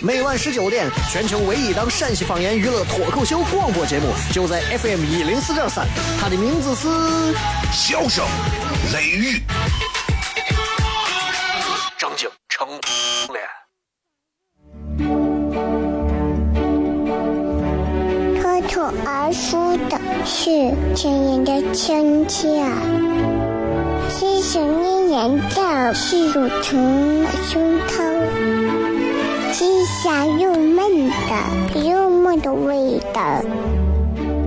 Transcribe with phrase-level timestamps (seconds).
[0.00, 5.86] 每晚十九点，全球唯一档陕西方言娱乐脱口秀广播节目，就在 FM 一零四点三。
[6.20, 6.88] 它的名字是
[7.72, 8.24] 《笑声
[8.92, 9.36] 雷雨》，
[11.98, 12.66] 张景成
[13.32, 13.44] 脸
[18.40, 18.94] 脱口。
[19.04, 19.97] 而说的
[20.30, 20.50] 是
[20.94, 22.62] 亲人的亲切，
[24.10, 28.04] 细细腻黏的是乳成的胸膛，
[29.54, 33.42] 鸡下又嫩的幽默的味道，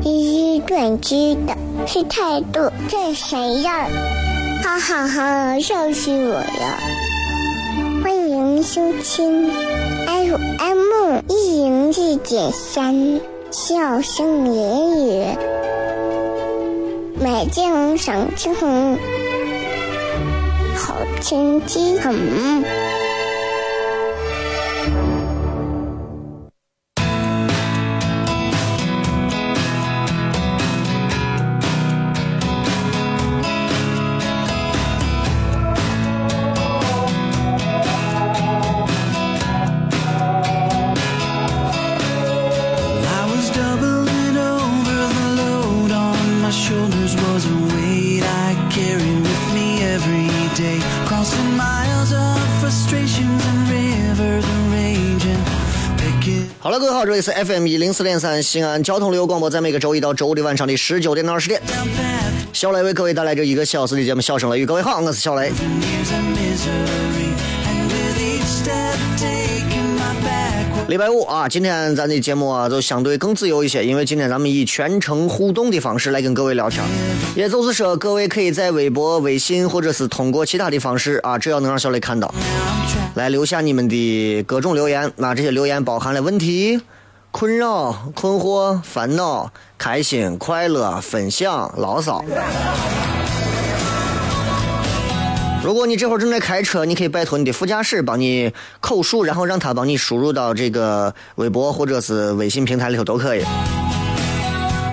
[0.04, 3.88] 一一断句的是态度这谁呀？
[4.64, 6.78] 哈哈哈，笑死我了！
[8.04, 9.50] 欢迎收听
[10.06, 13.31] FM 一零四点三。
[13.52, 15.38] 笑声言语，
[17.20, 18.98] 美景赏青红，
[20.74, 22.16] 好天气很。
[57.44, 61.59] FM 一零四点三西安交通旅游广播，在每个周一到周五的晚上的十九点到二十点，
[62.53, 64.63] 小雷为各位带来这一个小时的节目《笑声雷雨》。
[64.68, 65.51] 各位好，我是小雷。
[70.88, 76.84] 礼拜五啊，今天咱的节目啊就相对更自由一些，因为今天咱们以全程互动的方式来跟各位聊天，
[77.35, 82.31] 也就是说，各位可以在微博、微信或者是通过其他的方式啊，只要能让小雷看到。
[83.16, 86.80] 来留下你们的各种留言，那这些留言包含了问题、
[87.31, 92.24] 困扰、困惑、烦恼、开心、快乐、分享、牢骚。
[95.64, 103.44] 如果你这会儿正在开车，你可以拜托你的副驾驶帮你口述，然后让他帮你输入到这个微博或者是微信平台里头都可以。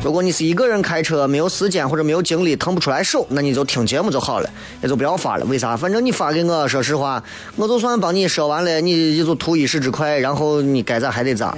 [0.04, 4.48] 如果你是一个人开车，没有时间或者没有精力，腾不出来手，那你就听节目就好了，
[4.82, 5.44] 也就不要发了。
[5.46, 5.76] 为啥？
[5.76, 7.22] 反正你发给我，说实话，
[7.56, 11.56] 我就算帮你说完了，你也就图一时之快，然后你该咋还得咋。：“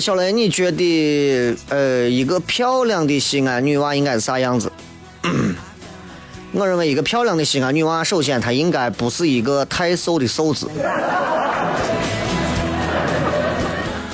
[0.00, 4.70] 小雷，你觉得呃，一个漂亮的西安女娃应该是啥样子？”
[6.52, 10.68] 我认为一个漂亮的西安女娃，首先她应该不是一个太瘦的瘦子。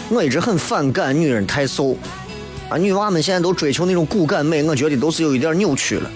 [0.08, 1.96] 我一直很反感女人太瘦
[2.68, 6.10] 啊，女娃们现在都追求那种骨感美，我觉得都是有一点扭曲了。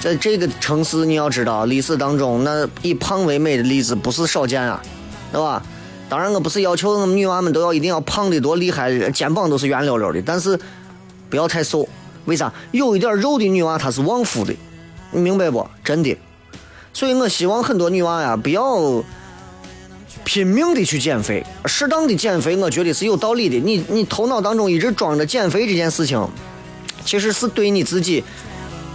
[0.00, 4.82] 在这个城市，你要知道，历史当中那以胖为美的例子不是少见啊，
[5.32, 5.62] 对吧？
[6.08, 10.58] 当然，我不是要求我们女娃们都要一定要胖的多厉害，肩膀都是圆溜溜的，但是
[11.30, 11.88] 不要太瘦。
[12.26, 12.52] 为啥？
[12.72, 14.54] 有一点肉的女娃她是旺夫的，
[15.10, 15.66] 你明白不？
[15.82, 16.16] 真的。
[16.92, 19.02] 所以我希望很多女娃呀，不要
[20.24, 23.58] 拼命的去减肥，适当的减肥，我觉得是有道理的。
[23.58, 26.26] 你你头脑当中一直装着减肥这件事情，
[27.04, 28.22] 其实是对你自己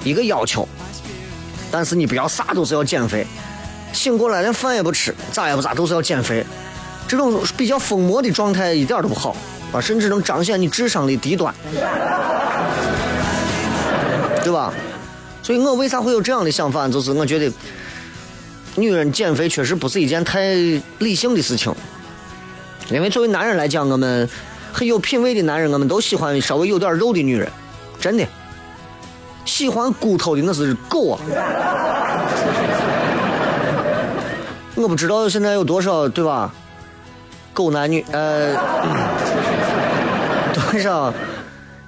[0.04, 0.68] 一个要求。
[1.70, 3.28] 但是你不要啥都是要减肥，
[3.94, 6.44] 醒过来连饭也不吃，咋也不咋都是要减肥。
[7.10, 9.36] 这种比较疯魔的状态一点都不好
[9.74, 11.52] 啊，甚至能彰显你智商的低端，
[14.44, 14.72] 对吧？
[15.42, 16.88] 所以我为啥会有这样的想法？
[16.88, 17.52] 就是我觉得，
[18.76, 20.54] 女人减肥确实不是一件太
[21.00, 21.74] 理性的事情。
[22.92, 24.30] 因为作为男人来讲，我们
[24.72, 27.52] 很有品位的男人，我们都喜欢稍微有点肉的女人，
[28.00, 28.24] 真的。
[29.46, 31.20] 喜欢骨头的那是狗啊！
[34.76, 36.54] 我不知道现在有多少，对吧？
[37.54, 38.56] 狗男女，呃，
[40.54, 41.14] 多少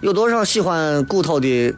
[0.02, 1.74] 有多少喜欢骨头的，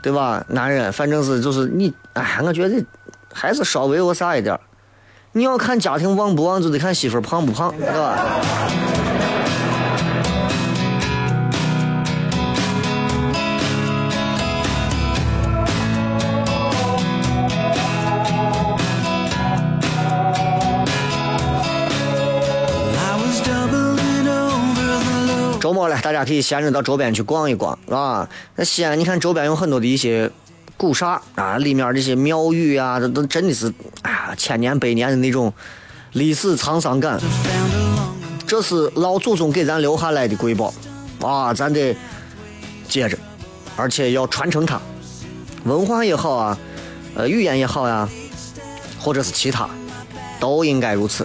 [0.00, 0.44] 对吧？
[0.48, 2.84] 男人，反正是就是你，哎，我觉得
[3.32, 4.58] 还是稍微我啥一点
[5.32, 8.16] 你要看家庭旺不旺，就得看媳妇胖不胖，对吧？
[25.78, 28.28] 末了，大家可以闲着到周边去逛一逛，啊。
[28.56, 30.28] 那西安，你看周边有很多的一些
[30.76, 33.72] 古刹啊，里面这些庙宇啊，这都真的是
[34.02, 35.52] 啊，千年百年的那种
[36.14, 37.20] 历史沧桑感。
[38.44, 40.74] 这是老祖宗给咱留下来的瑰宝，
[41.22, 41.96] 啊，咱得
[42.88, 43.16] 接着，
[43.76, 44.80] 而且要传承它。
[45.62, 46.58] 文化也好啊，
[47.14, 48.08] 呃，语言也好呀，
[48.98, 49.70] 或者是其他，
[50.40, 51.24] 都应该如此，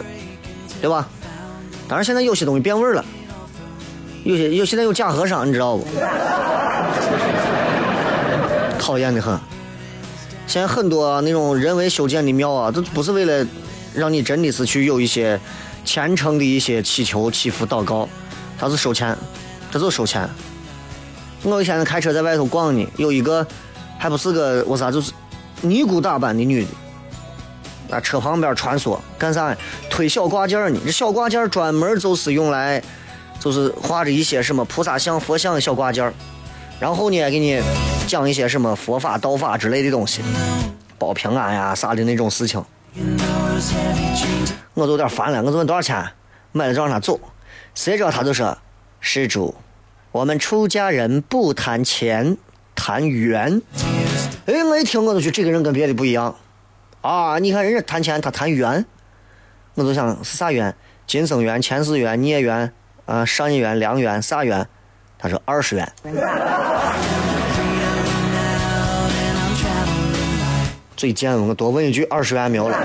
[0.80, 1.10] 对吧？
[1.88, 3.04] 当然，现在有些东西变味了。
[4.24, 5.86] 有些有现在有假和尚，你知道不？
[8.80, 9.38] 讨厌的很。
[10.48, 13.46] 现在很多那种人为修建的庙啊，都不是为了
[13.94, 15.40] 让你真的是去有一些
[15.84, 18.08] 虔诚的一些祈求、祈福、祷告，
[18.58, 19.18] 他是收钱，
[19.72, 20.30] 他就收钱。
[21.44, 23.46] 我以前开车在外头逛呢，有一个
[23.98, 25.12] 还不是个我啥，就是
[25.62, 26.70] 尼姑打扮的女的，
[27.90, 29.56] 在车旁边穿梭干啥？
[29.90, 30.80] 推小挂件呢？
[30.86, 32.82] 这小挂件专门就是用来。
[33.44, 36.14] 就是画着一些什么菩萨像、佛像的小挂件儿
[36.80, 37.62] 然后呢，给你
[38.08, 40.22] 讲一些什么佛法、道法之类的东西，
[40.98, 42.64] 保平安呀啥的那种事情。
[44.74, 46.02] 我都有点烦了，我就问多少钱，
[46.54, 47.20] 买了就让他走。
[47.76, 48.58] 谁知道他就说
[49.02, 49.54] ：“施主，
[50.14, 52.38] 我们出家人不谈钱，
[52.74, 53.62] 谈缘。”
[54.48, 56.34] 哎，我一听我就觉得这个人跟别的不一样
[57.02, 57.38] 啊！
[57.40, 58.86] 你看人家谈钱，他谈缘，
[59.76, 60.74] 我就想是啥缘？
[61.06, 62.72] 今生缘、前世缘、孽缘。
[63.06, 64.68] 啊，上一元、两元、三元？
[65.18, 65.92] 他说二十元。
[70.96, 72.78] 最贱，我多问一句，二十元没有了。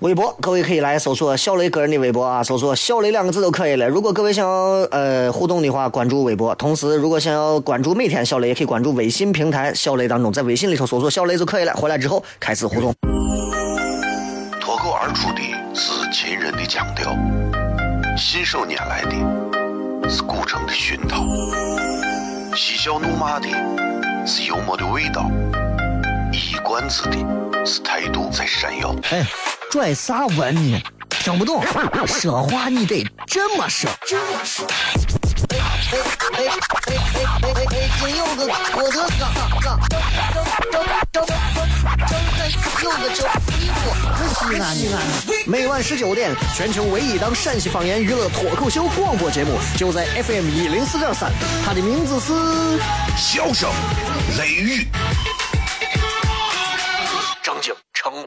[0.00, 3.88] 微博，各位可以来搜索小雷个人的微博啊，搜索“小雷”两个字都可以了。
[3.88, 4.52] 如果各位想要
[4.90, 6.54] 呃互动的话，关注微博。
[6.56, 11.72] 同时，如果想要关注每天小雷，也可以关注微信平台“小雷”当中，在微信里头搜索“小雷”就可以了。
[11.72, 12.94] 回来之后开始互动。
[14.60, 15.40] 脱口而出的
[15.74, 17.16] 是秦人的腔调，
[18.18, 21.24] 信手拈来的是古城的熏陶，
[22.54, 23.48] 嬉笑怒骂的
[24.26, 25.30] 是幽默的味道，
[26.32, 27.16] 一冠子的
[27.64, 28.94] 是态度在闪耀。
[29.10, 29.26] 哎。
[29.76, 30.80] 拽啥文呢？
[31.10, 31.62] 听不懂，
[32.06, 33.90] 说话你得这么说。
[33.90, 35.58] 哎
[35.92, 35.98] 哎
[36.32, 36.56] 哎哎哎哎哎！
[37.36, 39.36] 哎哎哎哎哎哎哎哎哎哎哎
[44.38, 45.04] 哎哎
[45.46, 51.30] 每晚十九点，全球唯一档陕西方言娱乐脱口秀广播节目，就在 FM 一零四点三，
[51.66, 52.32] 它的名字是
[53.18, 53.70] 《笑声
[54.38, 54.82] 雷雨》，
[57.42, 58.24] 张景成。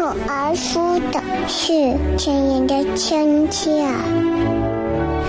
[0.00, 0.16] 脸。
[0.26, 3.70] 而说的是亲人的亲切，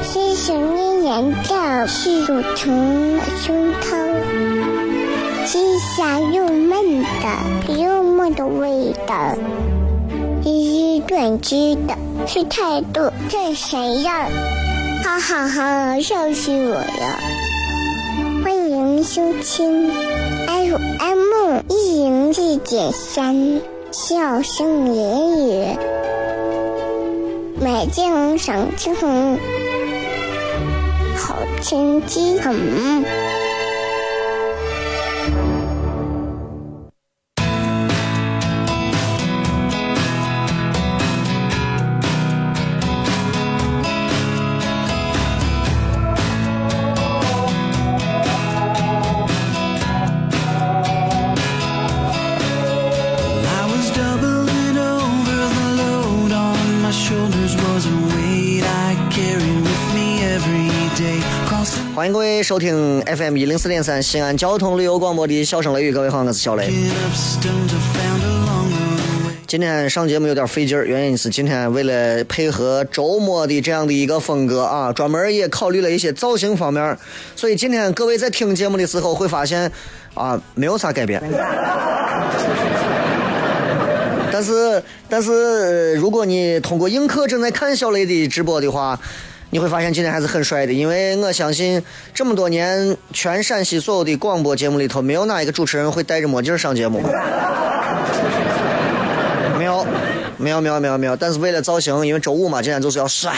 [0.04, 9.36] 细细念念的是乳成的胸膛，细下又闷的幽默的味道，
[10.44, 11.96] 一语断句的
[12.26, 14.30] 是态度是谁呀？
[15.04, 17.20] 哈哈哈，笑死我了！
[18.44, 19.92] 欢迎收听
[20.48, 23.71] FM 一零四点三。
[23.92, 25.78] 笑声言语，
[27.60, 29.38] 美景赏秋红，
[31.18, 32.56] 好天气很。
[62.52, 66.70] 收听 FM 一零四点三西安交通旅游广播的笑声雷雨，各位好，我是小雷。
[69.48, 76.98] 今天上节目有点费劲儿，原因是今天为了配合周末的这样的一个风格啊，专门也考虑了一些造型方面，
[77.38, 79.72] 所以今天各位在听节目的时候会发现
[80.14, 81.24] 啊，没有啥改变。
[84.30, 89.00] 但是，但是如果你通过映客正在看小雷的直播的话。
[89.54, 97.02] 你会发现今天还是很帅的，因为我相信这么多年全陕西所有的广播节目里头，没有哪一个主持人会戴着墨镜上节目。
[99.58, 99.86] 没有，
[100.38, 103.34] 没有没有没有没有，但是为了造型，因为周五嘛，今天就是要帅。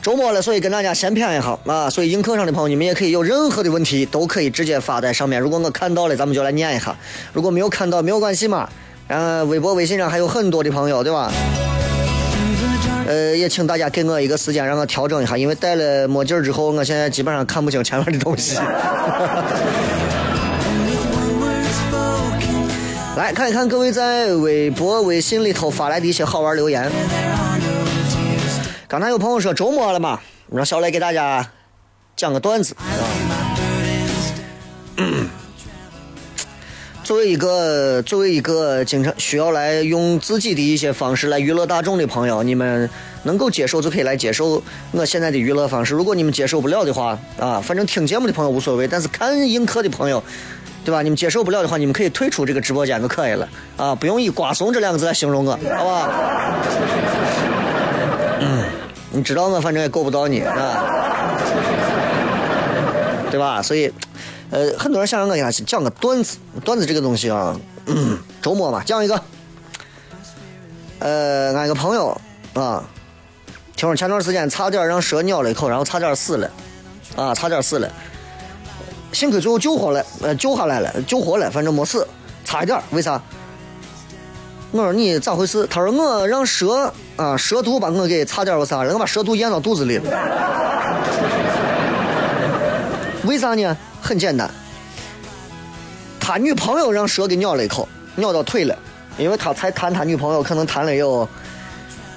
[0.00, 1.90] 周末了，所以跟大家闲谝一下啊！
[1.90, 5.38] 所以映客上的朋友，你们也可以有任何的问题，都可以直接发在上面。
[5.38, 6.96] 如果我看到了，咱们就来念一下；
[7.34, 8.66] 如果没有看到，没有关系嘛。
[9.06, 11.30] 然后，微博、微信上还有很多的朋友，对吧？
[13.08, 18.58] 呃，也请大家给我一个时间，让我调整一下，因为戴了墨镜之后，我现在基本上看不清前面的东西。
[23.16, 26.92] 来看一看各位在微博、微信里头发来的一些好玩留言。
[28.86, 30.20] 刚才有朋友说周末了嘛，
[30.52, 31.48] 让小雷给大家
[32.14, 32.76] 讲个段子。
[37.08, 42.90] 作为一个作为一个经常需要来用自己的一些方式来娱乐大众的朋友，你们
[43.22, 45.94] 能够接受就可以来接受我现在的娱乐方式。
[45.94, 50.22] 如果你们接受不了的话，啊，反正听节目的朋友无所谓，但是看映客的朋友，
[50.84, 51.00] 对吧？
[51.00, 53.48] 你们接受不了的话，你们可以退出这个直播间就可以了，
[53.78, 56.10] 啊，不用以瓜怂这两个字来形容我，好吧？
[58.40, 58.64] 嗯。
[59.10, 60.84] 你知道我反正也够不到你啊，
[63.30, 63.62] 对吧？
[63.62, 63.90] 所以，
[64.50, 67.58] 呃，很多人想让我给他讲个段子，段子这个东西啊，
[68.40, 69.20] 周末嘛，讲一个。
[71.00, 72.18] 呃，俺一个朋友
[72.54, 72.82] 啊，
[73.76, 76.50] 听说前段时间差点让蛇咬了一口，然后差点死了，
[77.14, 77.88] 啊，差点死了，
[79.12, 82.04] 幸亏最后救活了，呃，救下来了，救活了，反正没死，
[82.44, 83.20] 差一点，为啥？
[84.72, 85.66] 我说你咋回事？
[85.70, 90.10] 他说我让蛇啊蛇毒把我给差点我啥了，我把蛇毒咽到肚子里了。
[93.24, 93.76] 为啥呢？
[94.00, 94.50] 很简单，
[96.20, 98.76] 他女朋友让蛇给咬了一口，咬到腿了。
[99.18, 101.28] 因为他才谈他女朋友，可能谈了有，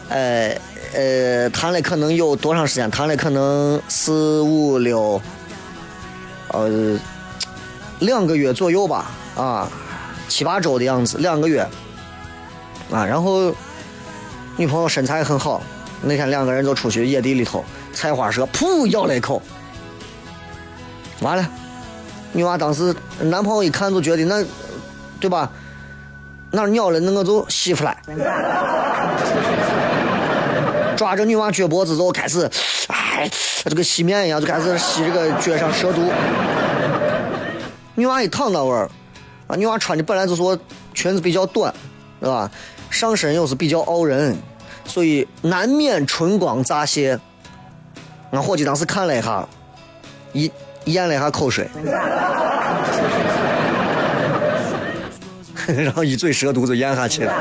[0.09, 0.55] 呃
[0.93, 2.91] 呃，谈了可能有多长时间？
[2.91, 5.19] 谈了可能四五六，
[6.49, 6.99] 呃，
[8.01, 9.67] 两个月左右吧，啊，
[10.27, 11.67] 七八周的样子，两个月。
[12.91, 13.51] 啊，然后
[14.57, 15.63] 女朋友身材很好，
[16.03, 19.41] 那天两个人就出去野地里头采花蛇，噗咬了一口，
[21.21, 21.47] 完了，
[22.33, 24.43] 女娃当时男朋友一看就觉得那，
[25.19, 25.49] 对吧？
[26.51, 27.97] 那尿了那我就吸出来，
[30.97, 32.49] 抓着女娃脚脖子就开始，
[32.87, 33.29] 哎，
[33.63, 36.11] 这个洗面一样就开始洗这个脚上蛇毒。
[37.95, 38.89] 女娃一躺那会儿，
[39.47, 40.57] 啊，女娃穿的本来就说
[40.93, 41.73] 裙子比较短，
[42.19, 42.51] 是吧？
[42.89, 44.35] 上身又是比较傲人，
[44.83, 47.17] 所以难免春光乍泄。
[48.31, 49.47] 俺伙计当时看了一下，
[50.33, 50.51] 一
[50.85, 51.67] 咽了一下口水，
[55.67, 57.33] 然后一嘴蛇毒就咽下去了。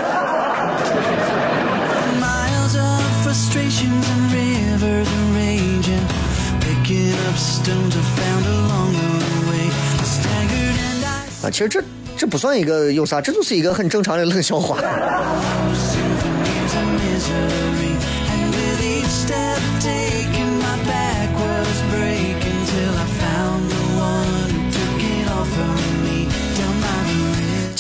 [11.43, 11.83] 啊，其实这。
[12.21, 14.77] 这不算一个有啥，这就是一个很正常的冷笑话。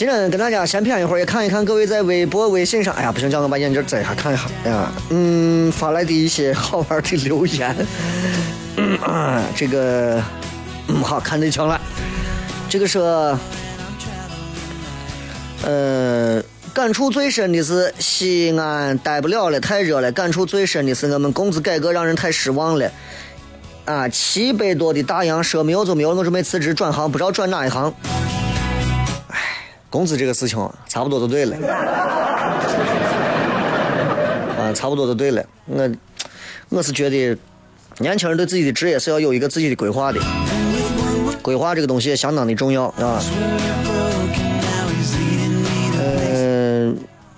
[0.01, 4.45] 今天跟大家闲谝一会儿，也看一看各位在微博、微信上，哎呀，不行，叫我把眼镜摘下看一下。
[4.65, 7.77] 哎呀，嗯，发来的一些好玩的留言。
[9.03, 10.19] 啊， 这个，
[10.89, 11.79] 嗯，好看得清了。
[12.67, 12.99] 这个是。
[15.65, 16.43] 呃，
[16.73, 20.11] 感触最深的是西安待不了了，太热了。
[20.13, 22.91] 感触最深的是我们工资改革让人太失望了。
[23.85, 27.95] 啊，七百多的大洋说没有就没有，我准备辞职转行，不知道转哪一行。
[29.91, 30.57] 唉，工资这个事情
[30.89, 31.57] 差不多就对了。
[34.57, 35.45] 啊，差不多就 对了。
[35.67, 35.91] 我
[36.69, 37.37] 我是觉得，
[37.99, 40.21] 年轻人对自己的职业是要有一个自己的规划的。
[41.43, 43.21] 规划这个东西也相当的重要，啊。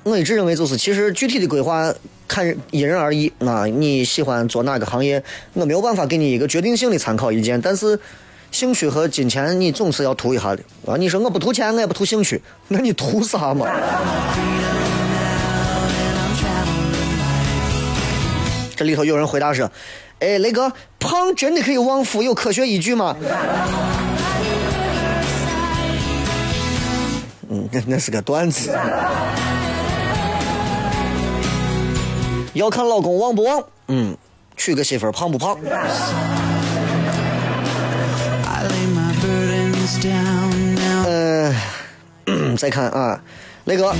[0.04, 1.94] 我一直认为，就是其实具体的规划
[2.26, 3.32] 看因人而异。
[3.38, 5.22] 啊你喜欢做哪个行业，
[5.54, 7.58] 我没有办法给你一个决定性的参考意见。
[7.60, 7.98] 但是，
[8.52, 10.94] 兴趣和金钱你总是要图一下的啊！
[10.96, 13.66] 你说我不图钱，我也不图兴趣， 那你图啥嘛？
[18.76, 19.70] 这里头有人回答说
[20.20, 22.22] ：“哎，雷哥，胖真的可以旺夫？
[22.22, 23.16] 有科学依据吗？”
[27.48, 28.70] 嗯，那那是个段子。
[32.52, 34.14] 要看老公旺不旺，嗯，
[34.56, 35.56] 娶个媳妇胖不胖？
[42.26, 43.20] 嗯，再看啊，
[43.64, 43.92] 那个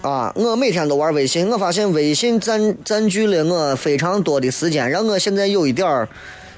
[0.00, 6.08] 啊，我每天都玩微信，我发现微信占占据了我非常多的时间，让我现在有一点儿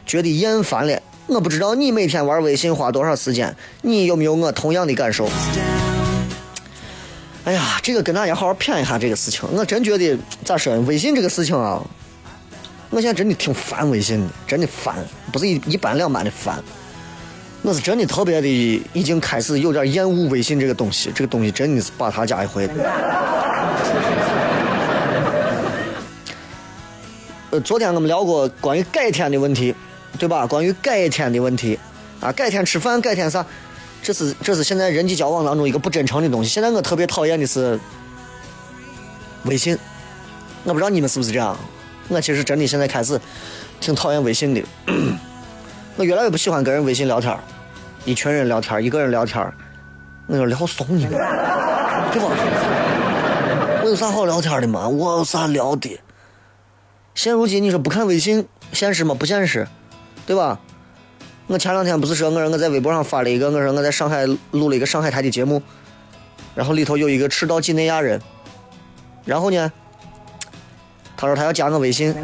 [0.06, 1.02] 觉得厌烦了。
[1.26, 5.28] 我不知道你每天玩微信花多少时间，你有没有我同样的感受？
[7.44, 9.42] 哎呀，这个跟大家好好谝一下这个事情。
[9.52, 10.82] 我真觉得咋说呢？
[10.82, 11.82] 微信这个事情啊，
[12.90, 14.94] 我现在真的挺烦微信的，真的烦，
[15.32, 16.62] 不是一一般两般的烦。
[17.62, 18.48] 我是真的特别的，
[18.92, 21.10] 已经开始有点厌恶微信这个东西。
[21.14, 22.68] 这个东西真的是把他家一回。
[27.50, 29.74] 呃，昨天我们聊过关于改天的问题，
[30.18, 30.46] 对吧？
[30.46, 31.78] 关于改天的问题，
[32.20, 33.44] 啊，改天吃饭，改天啥？
[34.02, 36.48] 这是这是现在人际交往当中一个不真诚的东西。
[36.48, 37.78] 现在我特别讨厌的是
[39.44, 39.76] 微信，
[40.62, 41.58] 我不知道你们是不是这样。
[42.06, 43.20] 我其实真的现在开始
[43.80, 44.62] 挺讨厌微信的。
[45.98, 47.36] 我越来越不喜欢跟人微信聊天
[48.04, 49.52] 一群人聊天一个人聊天
[50.28, 52.28] 我说聊怂你们，对吧？
[53.82, 54.86] 我有啥好聊天的嘛？
[54.86, 55.98] 我有啥聊的？
[57.16, 59.16] 现如今你说不看微信现实吗？
[59.18, 59.66] 不现实，
[60.24, 60.60] 对吧？
[61.48, 65.60] 我前两天不是说我说我在微博上发了一个，我说我在上海录了一个上海台的节目，
[66.54, 68.20] 然后里头有一个赤道几内亚人，
[69.24, 69.72] 然后呢，
[71.16, 72.14] 他说他要加我微信。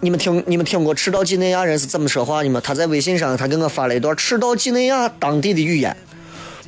[0.00, 2.60] 你们听你们听过赤道几内亚人是怎么说话的吗？
[2.62, 5.96] 他在微信上他给我发了一段赤道几内亚当地的语言。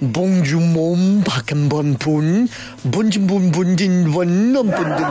[0.00, 2.48] Bonjour mon paquet bon pun,
[2.90, 5.06] bonjour bon bon din bon bon din。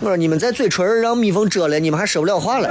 [0.00, 2.68] 我说你们在嘴唇让蜜蜂蛰了，你们还说不了话了，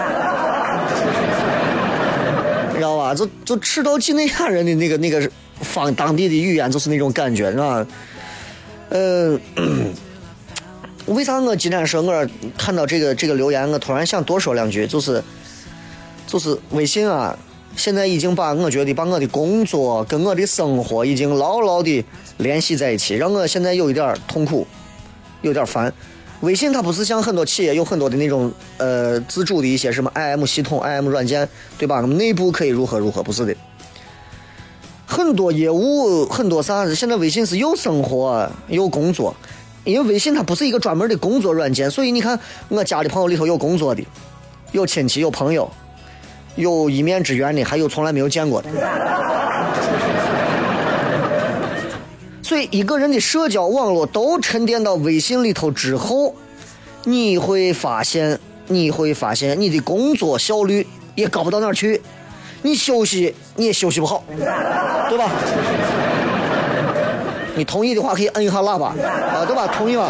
[2.69, 3.13] 你知道吧？
[3.15, 5.29] 就就赤道几内亚人的那个那个
[5.60, 7.86] 方当地的语言，就是那种感觉，是吧？
[8.89, 9.38] 呃，
[11.07, 15.24] 为啥我今天说我看到这个这个留言，我突然想多说两句，就是
[16.25, 17.38] 就是微信啊。
[17.75, 22.03] 现在已经把我觉得把我的工作跟我的生活已经牢牢的
[22.38, 24.65] 联系在一起，让我现在有一点痛苦，
[25.41, 25.93] 有点烦。
[26.39, 31.47] 微信它不是像很多企业有很多的那种呃自主的一些什么 IM 系统、IM 软件，
[31.77, 31.97] 对吧？
[31.97, 33.53] 我们内部可以如何如何，不是的。
[35.05, 39.35] 很多业务很多啥子，现在微信是又生活又工作，
[39.86, 44.05] 因为微信它不是一个专门的工作软件，所以你看我家里朋友里头有工作的，
[44.74, 45.72] 有亲戚有朋友。
[46.55, 48.70] 有一面之缘的，还有从来没有见过的。
[52.42, 56.33] 所以，一个人的社交网络都沉淀到微信里头之后，
[57.03, 62.01] 你会发现，你会发现你的工作效率也高不到哪儿去，
[62.62, 64.24] 你休息你也休息不好，
[65.09, 65.29] 对吧？
[67.55, 69.68] 你同意的话可以摁一下喇叭，啊，对吧？
[69.68, 70.09] 同意吧？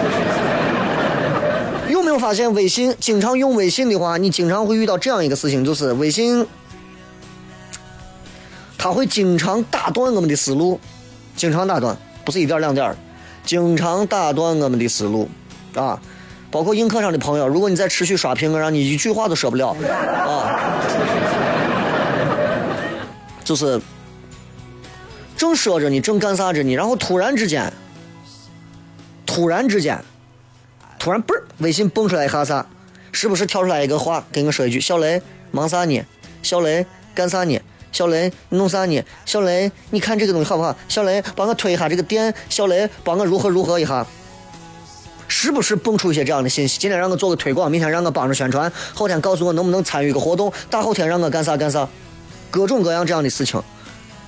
[1.89, 2.93] 有没有发现微信？
[2.99, 6.45] 经常用微信的话，你经常会遇到这样一个事情，就是微信，
[8.77, 10.79] 它会经常打断我们的思路，
[11.36, 12.95] 经常打断，不是一点两点
[13.45, 15.29] 经常打断我们的思路，
[15.75, 15.99] 啊，
[16.49, 19.75] 包括映客上的朋友，如果你再持续刷屏，我让你一句话都说不了，
[20.27, 20.60] 啊，
[23.43, 23.79] 就是
[25.38, 27.71] 正说着你，正干啥着你，然后突然之间，
[29.26, 30.00] 突然之间。
[30.98, 32.65] 突然，嘣儿，微信蹦出来一下啥？
[33.12, 35.21] 时不时跳出来一个话，跟我说一句：“小雷，
[35.52, 36.04] 忙啥呢？
[36.41, 37.60] 小雷，干啥呢？
[37.91, 39.04] 小雷，弄啥呢？
[39.26, 40.76] 小雷，你看这个东西好不好？
[40.88, 42.34] 小雷，帮我推一下这个店。
[42.50, 44.06] 小雷，帮我如何如何一下？
[45.28, 46.80] 时不时蹦出一些这样的信息？
[46.80, 51.88] 今天让我做个推广，明天让我帮着宣传，后天告诉我能不能参与个活动，大后天让我干啥干啥？
[52.50, 53.62] 各种各样这样的事情，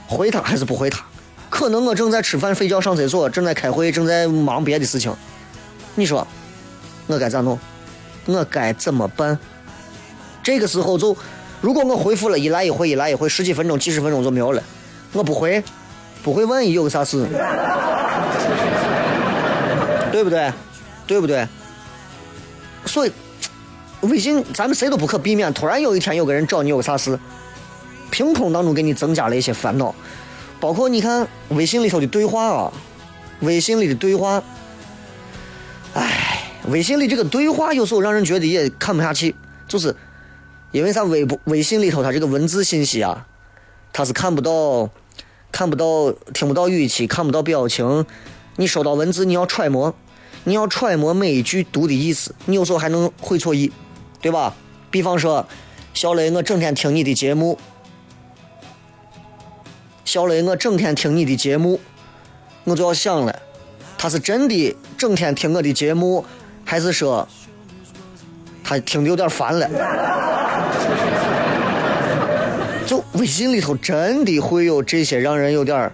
[0.08, 1.04] 回他还是不回他？
[1.50, 5.14] 可能我正在吃饭、睡觉、上厕所，正在开会，正在忙别的事情。
[5.96, 6.26] 你说？
[7.08, 7.58] 我该咋弄？
[8.26, 9.38] 我该怎么办？
[10.44, 11.16] 这个时候就，
[11.62, 14.62] 如果我回复了一来一回，一来一回，十几分钟、几十分钟就没有了。
[15.14, 15.64] 我不回，
[16.24, 17.26] 不回，万一有个啥事，
[20.12, 20.52] 对不对？
[21.06, 21.48] 对不对？
[22.86, 23.12] 所以，
[24.02, 27.18] 微信咱们谁都不可避免，突然有一天有个人找你有个啥事，
[28.12, 29.94] 凭空当中给你增加了一些烦恼。
[30.60, 32.74] 包括你看微信里头的对话啊，
[33.42, 34.44] 微信里的对话，
[35.94, 36.34] 唉。
[36.70, 39.34] 微信里这个对话有时候让人觉得也看不下去，
[39.70, 39.96] 就是
[40.74, 41.02] 因为啥？
[41.06, 43.26] 微博、微信里头它这个文字信息啊，
[43.94, 44.90] 它是看不到、
[45.50, 48.06] 看不到、听不到语气、看不到表情。
[48.58, 49.96] 你收到文字，你要揣摩，
[50.44, 52.36] 你要揣摩每一句读的意思。
[52.48, 53.72] 你有时候还能会错意，
[54.20, 54.54] 对吧？
[54.92, 55.48] 比方说，
[55.94, 57.58] 小雷，我整天听你的节目。
[60.08, 61.78] 小雷，我整天听你的节目，
[62.64, 63.40] 我就要想了，
[63.98, 66.24] 他是真的整天听我的节目。
[66.64, 67.28] 还是说，
[68.64, 69.70] 他听的有点烦了，
[72.88, 75.92] 就微信里头真的会有这些让人有点、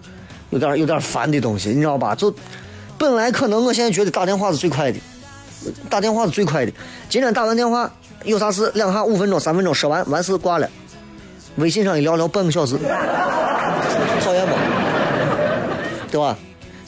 [0.51, 2.13] 有点、有点烦的东西，你知道吧？
[2.13, 2.31] 就
[2.99, 4.99] 本来可能我现在觉得打电话是最快的，
[5.89, 6.71] 打电话是最快的。
[7.09, 7.91] 今天打完电话
[8.25, 10.69] 有啥事，两下五分钟、三分钟说完，完事挂了。
[11.55, 12.77] 微信上一聊聊半个小时，
[16.13, 16.37] 对吧？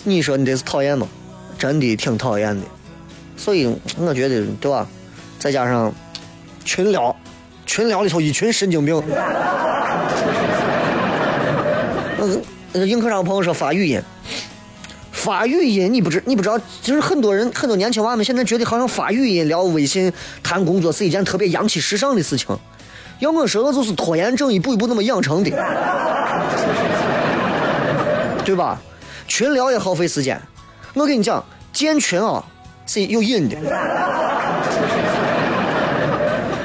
[0.03, 1.07] 你说你这是讨厌吗？
[1.57, 2.61] 真的挺讨厌的。
[3.35, 3.65] 所以
[3.97, 4.87] 我觉得，对吧？
[5.39, 5.91] 再加上
[6.63, 7.15] 群聊，
[7.65, 9.01] 群聊里头一群神经病。
[12.19, 12.39] 那个
[12.71, 13.99] 那个映客上朋友说发语音，
[15.11, 22.55] 发语音你不知你不知道，就是很多人很多年轻娃们现在觉得好像发语音聊微信谈工作是一件特别洋气时尚的事情。
[23.17, 25.49] 要我说，我就是拖延症一步一步那么养成的，
[28.45, 28.79] 对吧？
[29.27, 30.39] 群聊也耗费时间。
[30.93, 32.43] 我跟你讲，建群啊
[32.85, 33.57] 是有瘾的。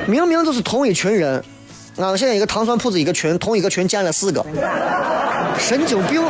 [0.06, 1.42] 明明就是同一群人，
[1.96, 4.44] 俺现在一个糖蒜铺子一个群，同一个群建了四个，
[5.58, 6.22] 神经病，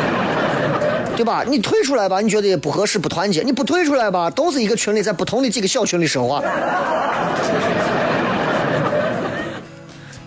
[1.17, 1.45] 对吧？
[1.47, 6.43] 你退出来吧，你觉得不合适不团结，你不退出来吧，都是一个群里，在不同的几个小群里说话。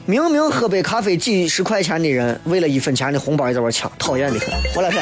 [0.06, 4.50] 明明喝杯咖啡几十块钱的人，为了一分钱的红包也在玩抢，讨厌的很。
[4.74, 5.02] 回来片。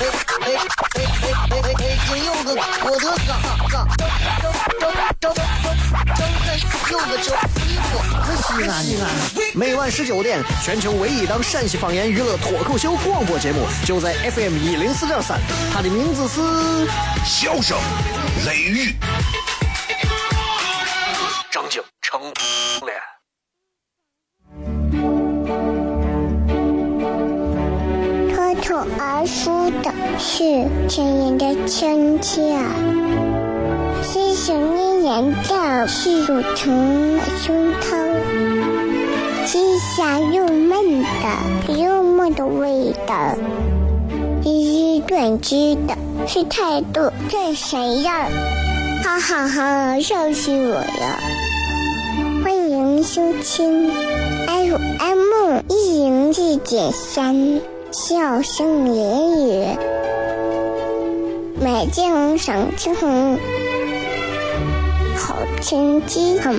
[0.00, 0.06] 哎
[0.40, 1.74] 哎哎！
[1.76, 3.30] 北京有个郭德纲，
[3.70, 3.86] 张
[4.80, 5.44] 张张张
[6.90, 7.94] 有个叫西瓜，
[8.34, 9.04] 西安西安。
[9.54, 15.38] 每晚十九点，全球唯一档陕西方言娱乐脱口秀广播节目，就在 FM 一零四点三，
[15.72, 16.40] 它的名字是
[17.24, 17.76] 《笑声
[18.46, 18.92] 雷雨》，
[21.50, 23.19] 张景成脸。
[28.70, 30.44] 口而出的是
[30.88, 32.56] 亲人的亲切，
[34.04, 37.98] 是想念念的是乳成的胸膛，
[39.44, 39.58] 是
[39.96, 43.34] 香又闷的幽默的味道，
[44.44, 48.28] 一语断句的是态度这谁呀？
[49.02, 51.18] 哈哈哈，笑死我了！
[52.44, 53.90] 欢迎收听
[54.46, 57.60] FM 一零四点三。
[57.92, 59.76] 笑声言语，
[61.60, 62.94] 美景赏晴，
[65.16, 66.54] 好天气很。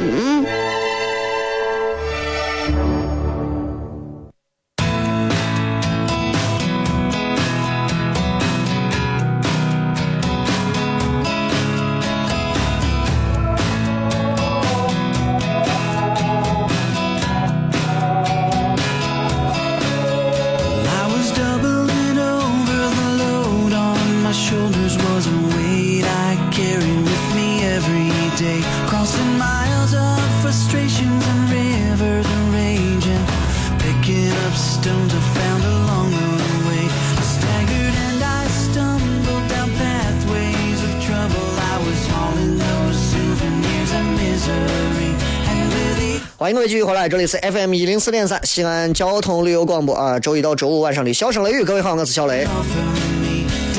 [46.91, 52.45] 回来，这里是 FM 一零四点三西安交通旅游广播啊，周一到周五晚上的笑声雷雨，各位好，我是小雷。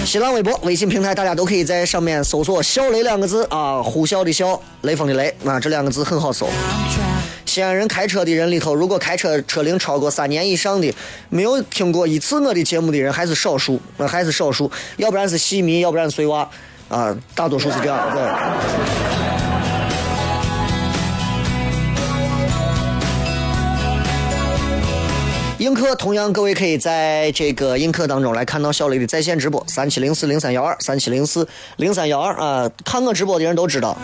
[0.07, 6.49] 新浪微博、微信平台，大家都可以在上面搜索“小雷”两个字啊，呼啸的啸，雷锋的雷啊，这两个字很好搜。
[7.45, 10.91] 西安人开车的人里头，如果开车车龄超过三年以上的，
[11.29, 16.49] 没有听过一次我的节目的人，还是少数，那还是少数，要不然是戏迷，要不然是碎娃
[16.89, 19.22] 啊，大多数是这样对。
[25.63, 31.47] 映客同样，各位可以在这个映客当中来看到小雷的在线直播，三七零四零三幺二，三七零四
[31.77, 32.69] 零三幺二啊！
[32.85, 33.97] 看我直播的人都知道，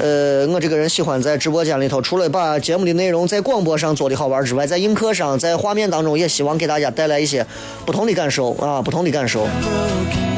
[0.00, 7.46] 呃，我这个人喜欢在直播间里头，除了把节目的内容在广播上做的好玩之外，在映客上，在画面当中也希望给大家带来一些
[7.84, 9.46] 不同的感受啊，不同的感受。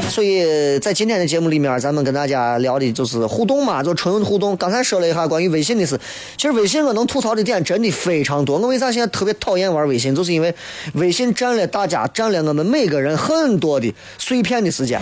[0.09, 4.55] 所以在今天的节目里面，咱们跟大家聊的就是互动嘛，就纯互动。
[4.57, 5.97] 刚才说了一下关于微信的事，
[6.35, 8.59] 其实微信我能吐槽的点真的非常多。
[8.59, 10.13] 我为啥现在特别讨厌玩微信？
[10.13, 10.53] 就是因为
[10.95, 14.99] 微信占了大家，占了我们每个人很多的碎片的时间。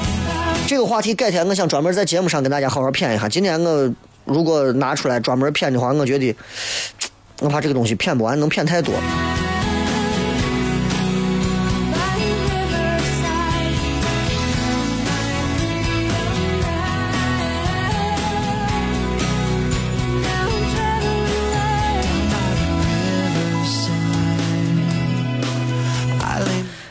[0.68, 3.28] 这个话题改天我想专门在节目上跟大家好好谝一下。
[3.28, 3.92] 今天我
[4.26, 6.36] 如果拿出来专门骗的话，我觉得
[7.42, 8.94] 我怕这个东西骗不完，能骗太多。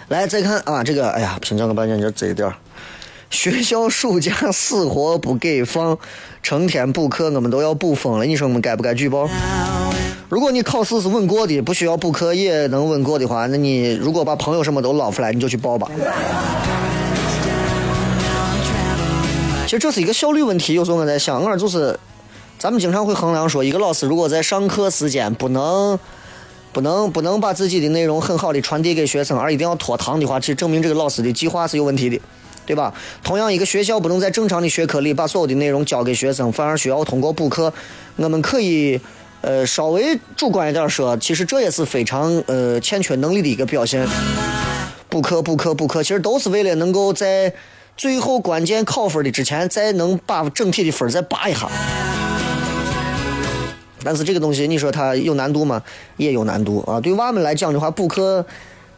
[0.08, 2.52] 来，再看啊，这个，哎呀，屏障个半天就这一点
[3.30, 5.96] 学校暑假死活不给放，
[6.42, 8.26] 成天补课，我们都要补疯了。
[8.26, 9.28] 你说我们该不该举报？
[10.28, 15.88] 如果你考试是稳过的，不需要补课也能稳过的话，那你如果把朋友什么都捞出来，你就去报吧。
[19.64, 20.74] 其实这是一个效率问题。
[20.74, 21.98] 有时候我在想，我就是，
[22.58, 25.98] 咱们经常会衡量说，一个老师如果在上课时间不能。
[26.72, 32.20] 不能不能把自己的内容很好的传递给学生，而一定要拖堂的话，其实证明这个老师的计划是有问题的，
[32.70, 32.94] 对吧？
[33.24, 37.72] 同样，一个学校不能在正常的学科里把所有的内容教给学生，反而需要通过补课。
[38.14, 39.00] 我们可以，
[39.40, 44.06] 呃，稍微主观一点说，其实这也是非常呃欠缺能力的一个表现。
[45.08, 47.52] 补课补课补课，其实都是为了能够在
[47.96, 51.68] 最后关键考分的之前，再能把整体的分再拔一下。
[54.04, 55.82] 但是这个东西，你说它有难度吗？
[56.18, 57.00] 也有难度啊！
[57.00, 58.46] 对娃们来讲的话，补课，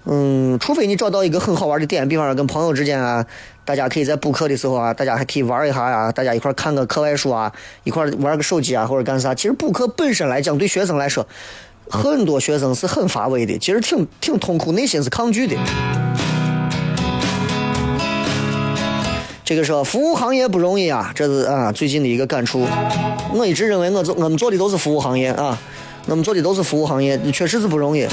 [0.04, 3.24] 嗯，除非你找到一个很好玩的点，比方说跟朋友之间啊，
[3.64, 7.52] 大家可以在补课的时候啊，大家还可以玩一下呀，大家一块看个课外书啊，
[7.84, 9.32] 一块玩个手机啊，或者干啥。
[9.32, 11.24] 其实补课本身来讲，对学生来说，
[11.88, 15.56] 很多学生是很乏味的，其实挺挺痛苦，内心是抗拒的。
[19.44, 22.66] 这个说服务行业不容易啊，这是啊最近的一个感触。
[23.32, 25.56] 我一直认为我做我们做的都是服务行业啊，
[26.06, 28.06] 我们做的都是服务行业，确实是不容易。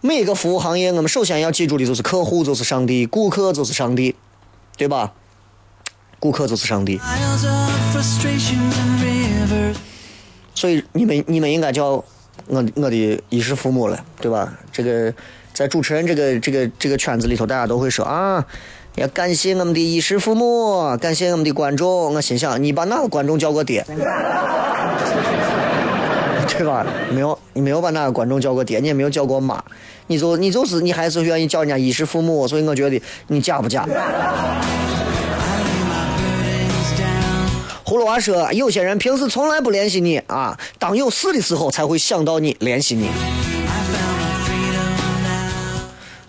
[0.00, 4.14] 每个服务行业，我们首先要记住的就是客户就是上帝，顾客就是上帝，
[4.76, 5.12] 对吧？
[6.20, 7.00] 顾客就是上帝。
[10.54, 11.90] 所以你们你们应该叫
[12.46, 14.52] 我我的衣食父母了，对吧？
[14.72, 15.12] 这个
[15.52, 18.44] 在主持人这个这个这个圈子里头，大家都会说啊。
[18.94, 22.12] 要感谢我们的衣食父母，感谢我们的观众。
[22.14, 23.84] 我心想，你把哪个观众叫过爹？
[26.48, 26.84] 对吧？
[27.12, 29.62] 没有，你没有把哪个观众叫过爹，你也没有叫过妈。
[30.06, 33.86] 你就你就是你还是愿意叫人家衣食父母，所以我觉得你假不假？
[37.84, 43.08] 葫芦娃说，有些人平时从来不联系你啊，当有事的时候才会想到你联系你，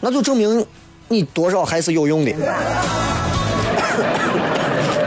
[0.02, 0.66] 那就证明。
[1.12, 2.32] 你多少还是有用的，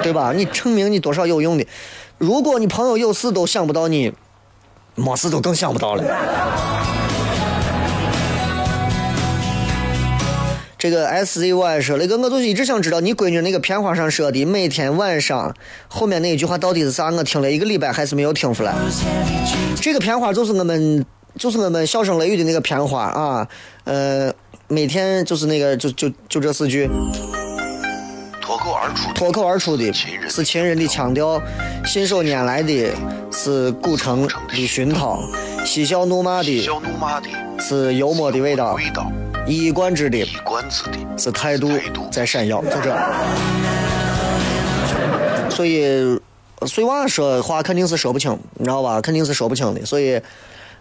[0.02, 0.32] 对吧？
[0.34, 1.64] 你证明你多少有用的。
[2.18, 4.12] 如果你朋友有事都想不到你，
[4.94, 6.04] 没事就更想不到了。
[10.78, 15.54] 这个 SZY 说那个，我就一直想知道你闺女那个片花上说的每天晚上
[15.88, 17.10] 后面那一句话到底是啥？
[17.10, 18.74] 我听了一个礼拜还是没有听出来。
[19.80, 21.04] 这个片花就是我们
[21.38, 23.48] 就是我们笑声雷雨的那个片花啊，
[23.84, 24.32] 呃。
[24.68, 26.88] 每天就是那个，就就就这四句，
[28.72, 29.92] 口而出，脱口而出的
[30.30, 31.38] 是秦人的腔调，
[31.84, 32.90] 信手拈来的
[33.30, 35.20] 是古城的熏陶，
[35.62, 36.66] 嬉笑怒骂的
[37.58, 38.78] 是幽默的味道，
[39.46, 40.26] 一以贯之的
[41.18, 41.70] 是态度
[42.10, 42.96] 在闪耀，就这。
[45.50, 46.18] 所以，
[46.66, 49.02] 碎娃说话肯定是说不清，你知道吧？
[49.02, 49.84] 肯定是说不清的。
[49.84, 50.18] 所以，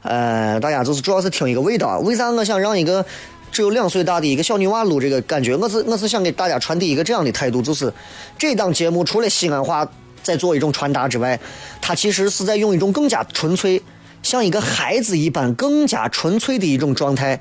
[0.03, 1.99] 呃，大家就是主要是听一个味道。
[1.99, 3.05] 为啥我想让一个？
[3.51, 7.91] 只有两岁大的一个小女娃录这个感觉，我是我是想给大家传递一个这样的态度，就是
[8.37, 9.85] 这档节目除了西安话
[10.23, 11.37] 在做一种传达之外，
[11.81, 13.81] 它其实是在用一种更加纯粹，
[14.23, 17.39] 像一个孩子一般更加纯粹的一种状态，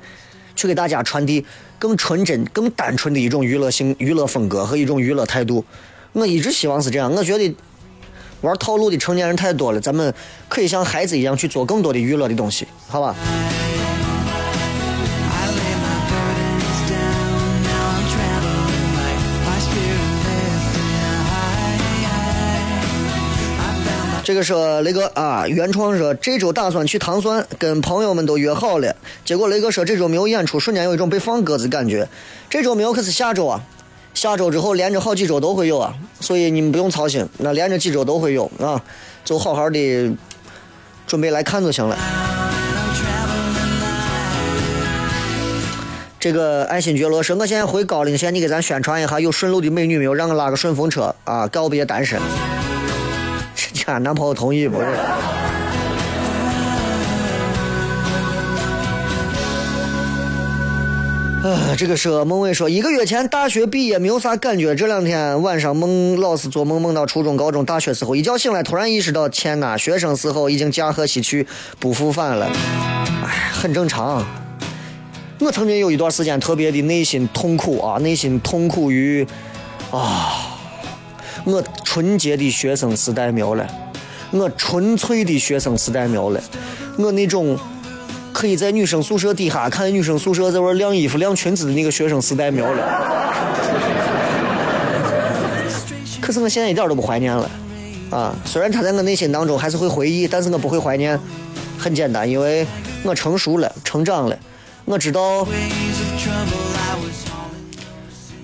[0.55, 1.45] 去给大家传递
[1.79, 5.63] 更纯真、更单纯的一种娱乐性、娱乐风格和一种娱乐态度。
[6.11, 7.55] 我一直希望是这样，我觉得
[8.41, 10.13] 玩套路的成年人太多了，咱们
[10.49, 13.15] 可以像孩子一样去做更多的娱乐的东西，好吧？
[24.31, 28.95] 这个说雷哥啊，原创说这周打算去唐酸，跟朋友们都约好了。
[29.25, 32.07] 结果雷哥说这周没有演出，瞬间有一种被放鸽子感觉。
[32.49, 33.61] 这周没有，可是下周啊，
[34.13, 38.81] 下周之后连着好几周都会有啊，所以你们不用操心，那连着几周都会有啊，
[39.25, 40.15] 就好好的
[41.05, 41.97] 准备来看就行了。
[46.21, 50.13] 这个爱新觉罗说，我现在回高陵县，你给咱宣传一下有顺路的美女没有？
[50.13, 52.17] 让我拉个顺风车啊，告别单身。
[53.91, 54.85] 俺男朋友同意不是？
[61.43, 71.47] 啊，这个是孟伟说，一个月前大学毕业没有啥感觉，这两天晚上梦老是做梦，梦到初中、高中、大学时候，一觉醒来突然意识到，天呐，学生时候已经驾鹤西去，
[71.79, 72.45] 不复返了。
[73.25, 74.23] 哎，很正常。
[75.39, 79.25] 我曾经有一段时间特别的内心痛苦啊，内心痛苦于
[79.89, 80.50] 啊。
[81.45, 83.67] 我纯洁的学生时代没有了，
[84.31, 86.41] 我纯粹的学生时代没有了，
[86.97, 87.57] 我那种
[88.31, 92.83] 可以在女生宿舍底下看女生宿舍在玩晾衣服、晾裙子的那个学生时代没有了。
[96.21, 97.49] 可是我现在一点都不怀念了，
[98.11, 101.19] 啊，虽然他在我内心当中还是会回忆，但是我不会怀念。
[101.77, 102.65] 很简单，因为
[103.03, 104.37] 我成熟了，成长了，
[104.85, 105.47] 我知道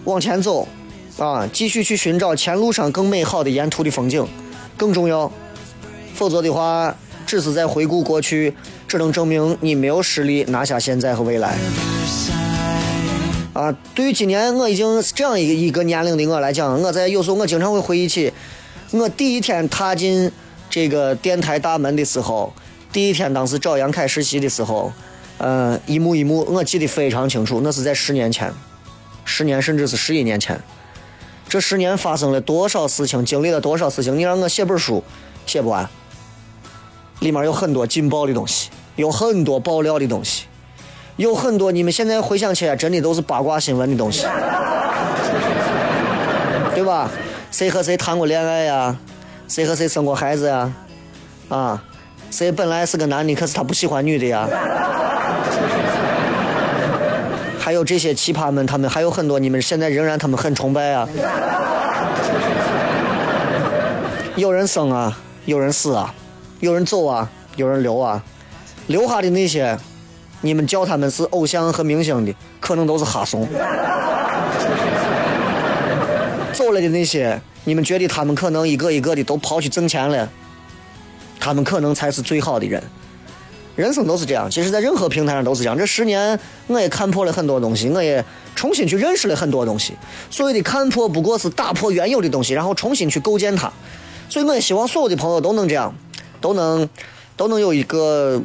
[0.06, 0.68] 往前走，
[1.18, 4.26] 啊，继续去寻找前路上更美好的沿途的风景
[4.78, 5.32] 更重要。
[6.14, 8.54] 否则的话，只是在回顾过去，
[8.88, 11.58] 只能证明你没有实力拿下现在和未来。
[13.54, 18.32] 啊，对于今年我已经是这样一个一个年龄的我来讲，我在有时候我经常会回忆起
[18.92, 20.32] 我第一天踏进
[20.70, 22.54] 这个电台大门的时候。
[22.94, 24.92] 第一天，当时找杨凯实习的时候，
[25.40, 27.60] 嗯，一幕一幕，我记得非常清楚。
[27.64, 28.52] 那是在十年前，
[29.26, 30.60] 十年甚至是十一年前。
[31.50, 34.18] 这十年发生了多少事情，经历了多少事情？
[34.18, 35.04] 你让我写本书，
[35.46, 35.88] 写不完。
[37.20, 40.46] 里面有很多劲爆的东西，有很多爆料的东西，
[41.16, 44.28] 有很多你们现在回想起来真的都是八卦新闻的东西，
[46.76, 47.10] 对吧？
[47.50, 48.96] 谁和谁谈过恋爱呀？
[49.48, 50.72] 谁和谁生过孩子呀？
[51.50, 51.82] 啊？
[52.30, 54.48] 谁本来是个男的，可是他不喜欢女的呀？
[57.68, 61.06] 还有这些奇葩们，他们还有很多，你们现在仍然他们很崇拜啊。
[64.38, 66.16] 有人生啊，有人死啊，
[66.62, 68.24] 有人走啊，有人留啊。
[68.88, 69.78] 留下的那些，
[70.40, 73.46] 你们叫他们是偶像和明星的，可能都是哈怂。
[76.54, 80.30] 走了的那些，你们觉得他们可能一个一个的都跑去挣钱了。
[81.38, 82.82] 他们可能才是最好的人，
[83.78, 84.50] 人生都是这样。
[84.50, 85.78] 其实，在任何平台上都是这样。
[85.78, 89.94] 这十年，我也看破了很多东西，我也重新去认识了很多东西。
[90.32, 93.72] 所谓的看破，不过是打破原有的东西，然后重新去构建它。
[94.28, 95.94] 所以，我也希望所有的朋友都能这样，
[96.42, 96.90] 都能
[97.38, 98.42] 都能有一个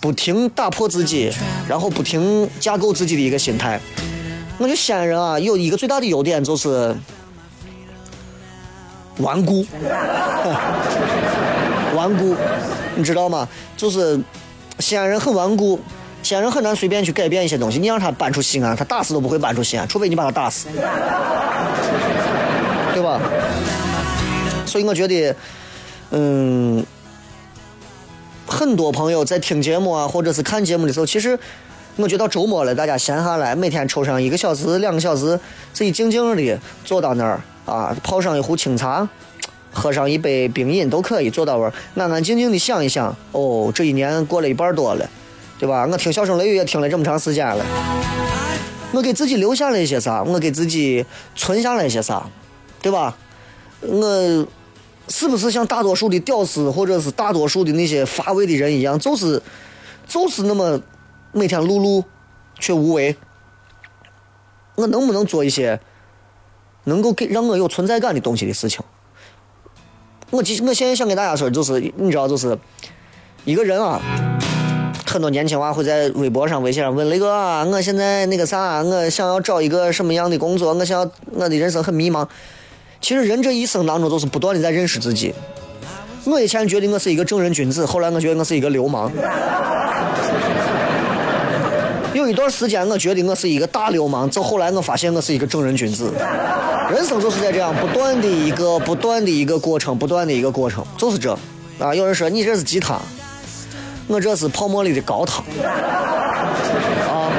[0.00, 1.30] 不停打破自己，
[1.68, 3.80] 然后不停架构自己的一个心态。
[4.58, 6.94] 我觉得西安人啊，有一个最大的优点就是
[9.18, 9.66] 顽固。
[11.96, 12.36] 顽固，
[12.94, 13.48] 你知道吗？
[13.76, 14.20] 就是
[14.78, 15.78] 西安人很顽固，
[16.22, 17.78] 西安人很难随便去改变一些东西。
[17.78, 20.68] 你让他搬出西安，他打死都不会搬出西安，除非你把他打死，
[22.94, 23.20] 对吧？
[24.66, 25.34] 所以我觉得，
[26.10, 26.84] 嗯，
[28.46, 31.38] 很多朋友在听节目啊，或者是看节目的时候，其实
[31.96, 35.38] 我觉得周末了，大家闲下来，每天抽上一个小时、两个小时，
[35.72, 39.08] 自己静静的坐到那儿啊，泡上一壶清茶。
[39.72, 43.14] 喝上一杯冰饮都可以，坐到位，安安静静的想一想。
[43.32, 45.08] 哦，这一年过了一半多了，
[45.58, 45.86] 对吧？
[45.90, 47.64] 我听小声雷雨也听了这么长时间了，
[48.92, 50.22] 我给自己留下了一些啥？
[50.22, 51.04] 我给自己
[51.36, 52.26] 存下了一些啥？
[52.80, 53.16] 对吧？
[53.80, 54.46] 我
[55.08, 59.40] 是不是像大多数的屌丝，或者是大多数的那些乏味的人一样，就是
[60.06, 60.80] 就是那么
[61.32, 62.02] 每天碌碌
[62.58, 63.16] 却无为？
[64.74, 65.80] 我能不能做一些
[66.84, 68.80] 能够给让我有存在感的东西的事情？
[70.30, 72.56] 我其实我现在想给大家说，就是你知道，就是
[73.44, 73.98] 一个人啊，
[75.06, 80.74] 很多年轻娃会在微博上、微信上问雷哥啊，我现在那个啥，我想要找一个什么样的工作？
[80.74, 82.26] 我想要我的人生很迷茫。
[83.00, 85.32] 其实人这一生当中都是不断的在认识自己。
[86.24, 89.10] 我以前觉得我是一个正人君子，后来我觉得我是一个流氓。
[92.28, 96.12] 一段时间，我觉得我是一个大流氓，到后来我发现我是一个正人君子。
[96.90, 101.36] 人生就是在这样不断的一个、不断的一个过程，不断的一个过程，就是这。
[101.78, 103.00] 啊，有人说你这是鸡汤，
[104.06, 105.44] 我这是泡沫里的高汤。
[107.08, 107.30] 啊，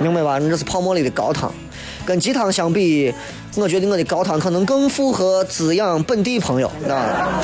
[0.00, 0.38] 明白吧？
[0.38, 1.52] 你这是泡沫里的高汤，
[2.04, 3.12] 跟鸡汤相比，
[3.56, 6.68] 我觉得我的高汤可能更符合滋养本地朋友。
[6.88, 7.40] 啊。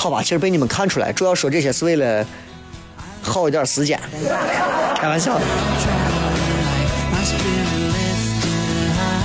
[0.00, 2.24] 好吧，其实被你们看出来，主要说这些是为了
[3.20, 4.00] 好一点时间，
[4.96, 5.44] 开玩笑的。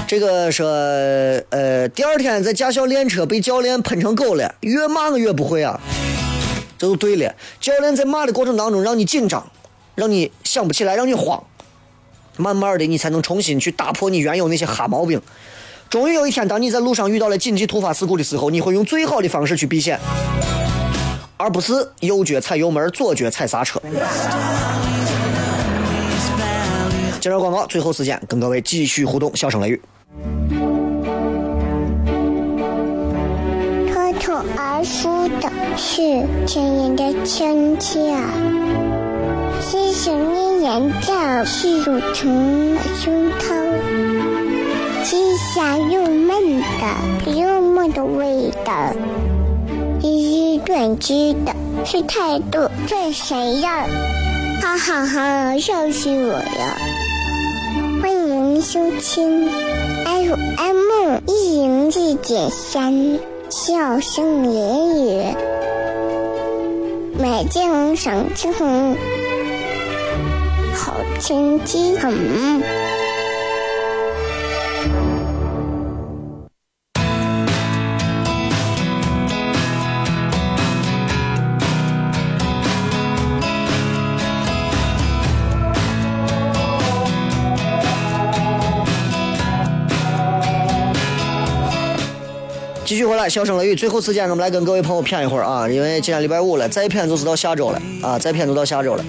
[0.05, 5.79] 这个说，呃，第二天在驾校练车被教练喷成狗了，越骂我越不会啊，
[6.77, 7.33] 这就对了。
[7.61, 9.49] 教练在骂的过程当中让你紧张，
[9.95, 11.41] 让你想不起来，让你慌，
[12.35, 15.21] 慢慢的你才能重新去打破你原有那些哈毛病。
[15.90, 20.00] 终于有一天，当你在路上遇到了紧急突发事故的时候，你会用最好的方式去避险。
[21.38, 23.81] 而不是右脚踩油门，左脚踩刹车。
[27.19, 29.81] 接着广告，最后时间跟各位继续互动，笑声雷雨。
[33.92, 38.00] 脱口而出的是亲人的亲切，
[39.62, 44.14] 是想念人的是乳虫胸膛，
[45.08, 48.91] 是香又闷的又闷的味道。
[50.01, 53.85] 一是断肢的，是态度这谁呀？
[54.63, 56.77] 哈哈哈，笑死我了！
[58.01, 59.47] 欢迎收听
[60.06, 63.19] FM 一零一点三，
[63.51, 65.35] 笑声言语，
[67.19, 68.95] 美景赏之红，
[70.73, 72.65] 好天气很。
[93.28, 99.04] 笑声雷雨，最后时间我们来跟各位朋友谝一会儿啊，因为今天礼拜五了，再谝就是到下周了啊，再谝就到下周了。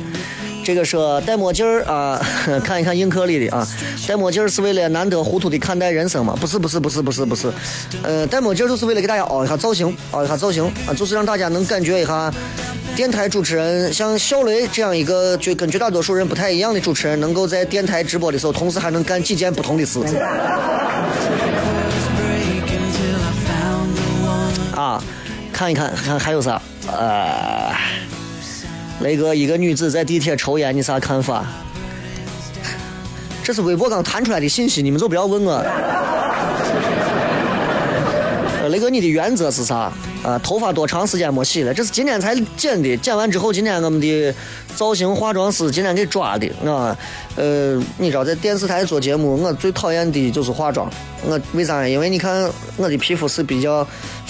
[0.64, 2.20] 这个说戴墨镜儿啊，
[2.64, 3.66] 看一看映客里的啊，
[4.08, 6.36] 戴墨镜儿是为了难得糊涂的看待人生吗？
[6.40, 7.52] 不是，不是，不是，不是，不是，
[8.02, 12.32] 呃，戴墨镜儿就是为了给大家凹一下造型，凹一下造型啊，就是让大家能感觉一下，
[12.96, 20.00] 电台主持人像小雷这样一个就跟绝大多数人不太一样的主持人，能够在电台直播的时候，同时还能干几件不同的事。
[25.56, 26.60] 看一看，看还有啥？
[26.86, 27.72] 呃，
[29.00, 31.46] 雷哥，一个女子在地铁抽烟，你啥看法？
[33.42, 35.64] 这是微博刚弹出来的信息，你们就不要问我。
[38.68, 39.90] 雷哥，你的原则是啥？
[40.22, 41.72] 啊，头发多长时间没洗了？
[41.72, 44.34] 这是今天才剪的，剪完之后，今天我们的
[44.74, 46.94] 造型化妆师今天给抓的啊。
[47.36, 50.90] 呃，你知道在电视台做节目，我最讨厌的就是化妆。
[51.24, 51.88] 我为啥？
[51.88, 52.46] 因为你看
[52.76, 53.86] 我的皮肤是比较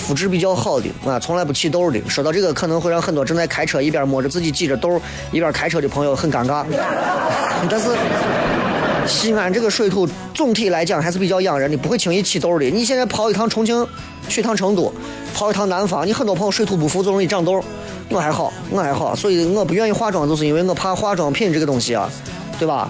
[0.07, 2.01] 肤质比较好的啊，从来不起痘的。
[2.09, 5.01] 说到这个，可能会让很多正在开车一边摸着自己挤着痘
[5.33, 6.65] 一边开车的朋友很尴尬。
[7.69, 7.89] 但是
[9.05, 12.65] 西安这个水土总体来讲还是比较养人的，不会轻易起痘的。
[12.67, 13.85] 你现在跑一趟重庆，
[14.29, 14.93] 去趟成都，
[15.35, 17.61] 跑一趟南方，你很多朋友水土不服就容易长痘。
[18.09, 22.09] 我还好，我还好，所以我不愿意化妆，就是因为我怕化妆品这个东西啊，
[22.61, 22.89] 对吧？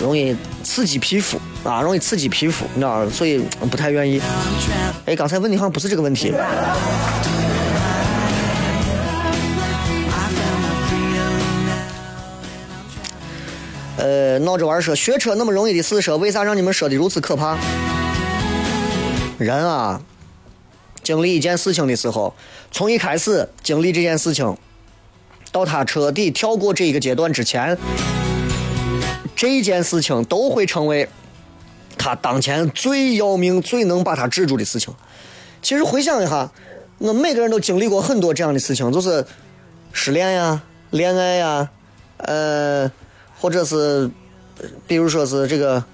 [0.00, 0.36] 容易
[0.66, 3.38] 刺激皮肤啊，容易刺激皮肤，你知道所以
[3.70, 4.20] 不太愿意。
[5.06, 6.34] 哎，刚才问的好像不是这个问题。
[13.96, 17.56] 呃，闹着玩说学车那么容易的事，说为啥让你们说的如此可怕？
[19.38, 20.00] 人啊，
[21.02, 22.34] 经历一件事情的时候，
[22.72, 24.56] 从一开始经历这件事情，
[25.52, 27.78] 到他彻底跳过这一个阶段之前。
[29.36, 31.06] 这件事情都会成为
[31.98, 34.92] 他当前最要命、最能把他制住的事情。
[35.60, 36.50] 其实回想一下，
[36.98, 39.24] 我每个人都经历过很多这样的事情，就是
[39.92, 41.68] 失恋呀、恋爱呀，
[42.18, 42.90] 呃，
[43.38, 44.10] 或者是
[44.86, 45.84] 比如说是这个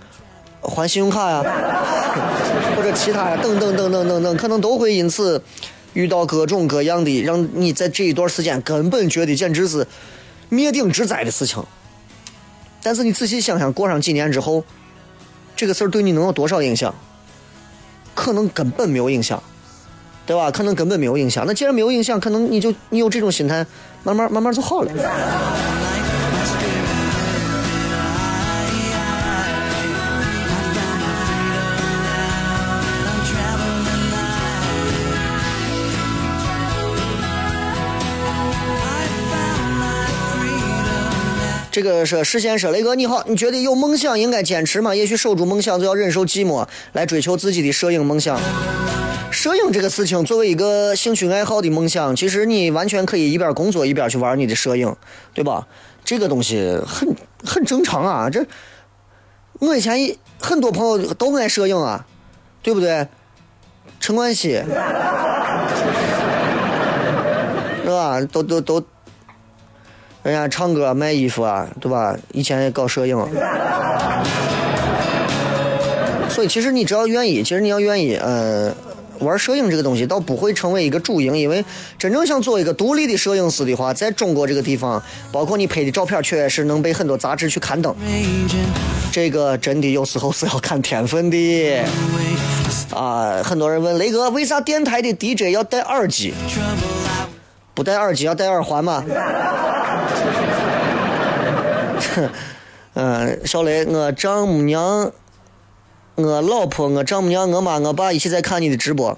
[0.60, 1.42] 还信用卡呀，
[2.76, 5.42] 或者其他呀，等等等等等等，可能都会因此
[5.94, 9.86] 遇到各种各样的让你在这一段时间根本觉得简直是
[10.48, 11.64] 灭顶之灾的事情。
[12.82, 14.64] 但是你仔细想想，过上几年之后，
[15.54, 16.94] 这个事儿对你能有多少影响？
[18.14, 19.42] 可能根本没有影响，
[20.26, 20.50] 对吧？
[20.50, 21.44] 可能根本没有影响。
[21.46, 23.64] 那既然没有影响，可能你就你有这种心态，
[24.02, 24.92] 慢慢慢慢就好了。
[41.72, 44.94] 这个是事先说，雷哥你好，你觉得有梦想应该坚持吗？
[44.94, 48.38] 也许守住梦想就要忍受寂寞，来追求自己的摄影梦想。
[49.30, 54.94] 摄影这个事情，作为一个兴趣爱好的梦想，其实你完全可以一边工作一边去玩你的摄影，
[55.32, 55.66] 对吧？
[56.04, 57.08] 这个东西很
[57.42, 58.28] 很正常啊。
[58.28, 58.44] 这
[59.58, 62.04] 我以前很多朋友都爱摄影啊，
[62.62, 63.08] 对不对？
[63.98, 64.50] 陈冠希，
[67.82, 68.20] 是吧？
[68.30, 68.84] 都都都。
[70.22, 72.16] 人家唱歌卖衣服啊，对吧？
[72.32, 73.16] 以前也搞摄影，
[76.28, 78.72] 所以其实你只要愿意，其实你要愿意，呃，
[79.18, 81.64] 玩摄影这个东西倒不会成为一个主营，因为
[81.98, 85.02] 真正想做一个独立的摄影师的话，在中国这个地方，
[85.32, 87.92] 包括你拍的照片，确实能被很多杂志去刊登。
[89.10, 91.80] 这个真的有时候是要看天分的。
[92.94, 96.32] 啊，很多人问雷哥，为啥电台的 DJ 要戴耳机？
[97.74, 99.02] 不戴耳机要戴耳环吗？
[102.94, 105.10] 嗯， 小雷，我丈母娘、
[106.14, 109.16] 我老婆、我丈母娘、我妈、我爸一起在看你的直播。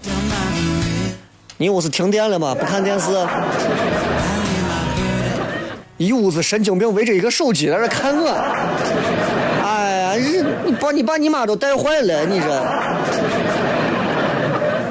[1.56, 2.54] 你屋是停电了吗？
[2.54, 3.06] 不看电视？
[5.96, 8.28] 一屋子神经病围着一个手机在那看我。
[9.64, 10.14] 哎呀，
[10.64, 12.52] 你把你爸你妈都带坏了，你这。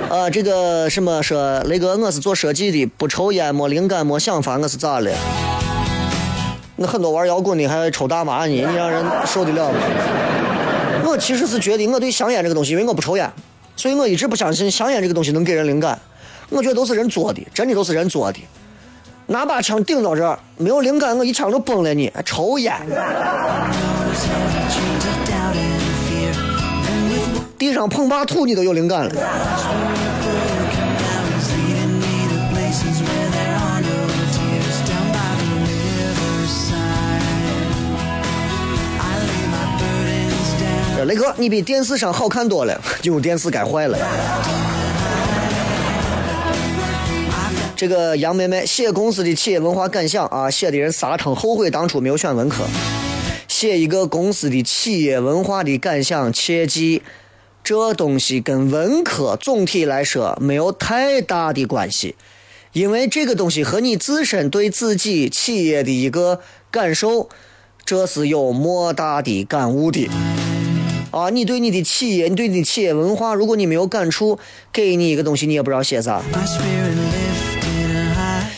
[0.10, 5.12] 啊，这个什么说雷哥，我是做设计的，不抽烟，没灵感，没想法，我是咋了？
[6.76, 9.78] 那很多玩摇滚的还抽大麻呢， 你让人受得了吗？
[11.06, 13.32] 我其实是觉得，我对香烟这个东西，因为我不抽烟，
[13.76, 16.00] 所以我一直不相信香烟这个东西能给人灵感。
[16.50, 18.40] 我觉得都是人做的，真的都是人做的。
[19.28, 22.12] 拿把枪顶到这儿，没有灵感，我一枪就崩了你。
[22.14, 22.76] 还抽烟，
[27.58, 29.12] 地上碰把土，你都有灵感了。
[41.06, 43.98] 雷哥，你比电视上好看多了，进入电视该坏了。
[47.76, 52.64] 这个杨妹妹写公司的企业文化感想啊，写的人撒称后悔当初没有选文科。
[53.48, 57.02] 写一个公司的企业文化的感想，切记
[57.64, 62.16] 这东西跟文科总体来说没有太大的关系，
[62.72, 66.40] 因为这个东西和你自身对自己企业的一个
[66.72, 67.30] 感受，
[67.84, 70.10] 这是有莫大的感悟的。
[71.14, 74.40] 啊，你对你的企业，你对你的企业文化，如果你没有感触，
[74.72, 76.20] 给你一个东西，你也不知道写啥。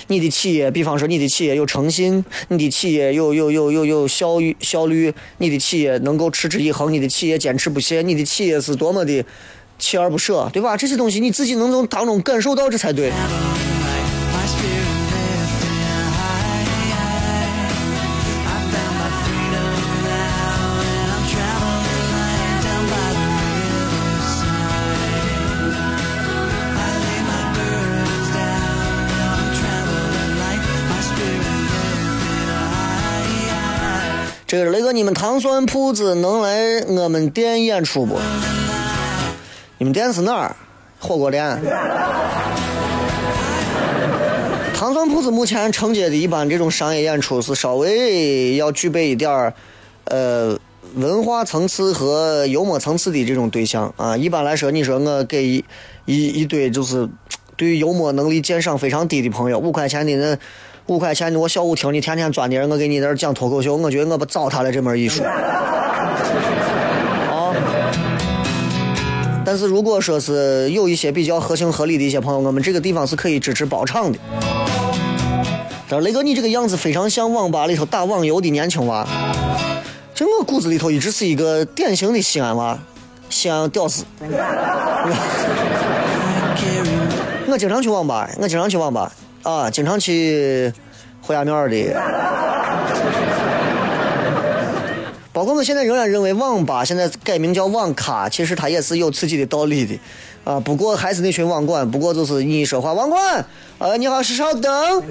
[0.07, 9.25] 你的企业，比方说你的企业有诚信，你的企业有有有有有效率效率，你的企业能够持之以恒，你的企业坚持不懈，你的企业是多么的
[9.77, 10.77] 锲而不舍，对吧？
[10.77, 13.11] 这些东西你自己能从当中感受到，这才对。
[34.57, 38.17] 这个雷哥，你们糖蒜铺子能来我们店演出不？
[39.77, 40.55] 你们店是哪儿？
[40.97, 41.59] 火锅店。
[44.73, 49.53] 糖蒜铺子目前承接的一般这种商业演出是稍微要具备一点儿，
[50.05, 50.57] 呃，
[50.93, 54.15] 文化层次和幽默层次的这种对象啊。
[54.15, 55.65] 一般来说，你说我给一
[56.05, 57.09] 一一堆就是
[57.57, 60.37] 对于幽默能力鉴赏非常低的朋友，五块钱的那。
[60.88, 65.23] 五块钱的我小舞厅，你天天钻的人，我给你在这讲脱口秀，我觉得我不糟蹋了这门艺术。
[65.23, 67.51] 啊！
[69.43, 74.19] 但是如果说是有一些比较合情合理的一些朋友，我们这个地方是可以支持包场的。
[75.89, 79.07] 但是雷哥，你这个样子非常像网吧里头打网游的年轻娃。
[80.13, 82.77] 就我骨子里头一直是一个典型的西安娃，
[83.29, 84.05] 西安屌丝。
[87.47, 89.11] 我经常去网吧，我经常去网吧。
[89.45, 90.73] 啊，经常去
[91.21, 91.93] 胡家庙的，
[95.31, 99.99] 包括我现在仍然认为网吧现在改名叫网咖，其实它也是有自己的道理的。
[100.45, 103.45] 啊，不过还是那群网管，不过就是你说话，网管，
[103.77, 105.03] 呃，你好，是稍等。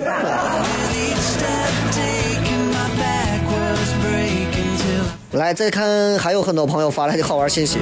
[5.31, 7.79] 来，再看还有很多朋友发来的好玩信息。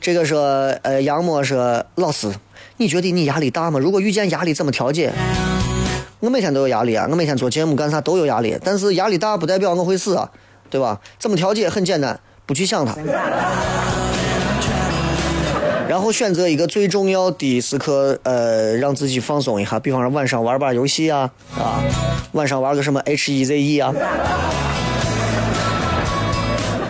[0.00, 0.42] 这个说，
[0.80, 2.32] 呃，杨默说，老师。
[2.76, 3.78] 你觉得你压力大吗？
[3.78, 5.12] 如果遇见压力怎么调节？
[6.20, 7.06] 我每天都有压力啊！
[7.10, 10.30] 我每天做节目干啥都有压力，但是压力大不代表我会死啊，
[10.70, 10.98] 对吧？
[11.18, 11.68] 怎么调节？
[11.68, 12.96] 很简单，不去想它，
[15.86, 19.78] 然后选择一个最重要的时刻，呃，让自己放松一下。
[19.78, 21.84] 比方说晚上玩把游戏啊，啊，
[22.32, 23.94] 晚上玩个什么 H E Z E 啊。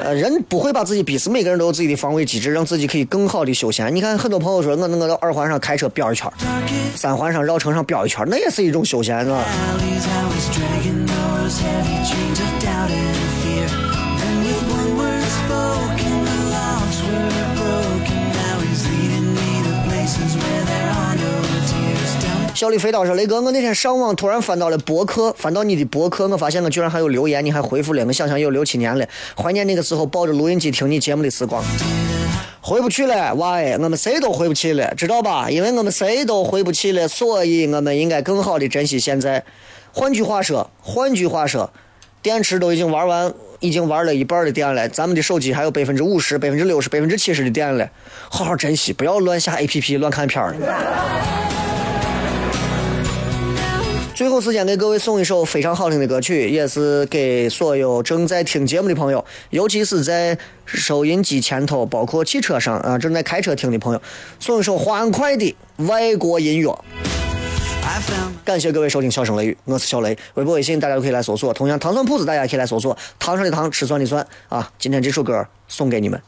[0.05, 3.94] 呃，人不会把自己逼死，每个人都有自己的防卫机制，让自己可以更好的休闲。
[3.94, 6.30] 你看，很多朋友说我那个到二环上开车飙一圈，
[6.94, 9.42] 三环上绕城上飙一圈，那也是一种休闲，是吧？
[22.55, 28.07] 小李飞刀说：“雷哥，我那天上网突然翻到了博客，翻到你的博客，我发现我居然还有留言，你还回复了。
[28.07, 29.05] 我想想有六七年了，
[29.36, 31.64] 怀念那个时候抱着录音机听你节目的时光。
[32.61, 33.72] 回不去了，why？
[33.82, 35.50] 我们谁都回不去了，知道吧？
[35.50, 39.42] 因为我们谁都回不去了，所以我们应该更好的珍惜现在。
[39.92, 41.72] 换句话说，换句话说，
[42.22, 47.90] 电池都已经玩完，已经玩了一半的电了，咱们的手机还有百分之五十、百分之六十、百分之七十的电了，
[48.30, 50.55] 好好珍惜，不要乱下 APP、乱看片儿。”
[54.14, 64.00] 最后时间给各位送一首非常好听的歌曲，也是给所有正在听节目的朋友，尤其是在收音机前头，包括汽车上啊正在开车听的朋友，
[64.38, 66.84] 送一首欢快的外国音乐。
[68.44, 71.52] 感谢各位收听《笑声雷雨》，我是小雷，微博、微信大家都可以来搜索。
[71.52, 74.70] 同样，糖蒜铺子大家也可以来搜索，糖上的糖，吃蒜的蒜啊。
[74.78, 76.20] 今天这首歌送给你们。